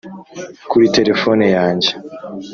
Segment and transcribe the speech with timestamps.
[0.69, 1.91] kuri terefone yanjye.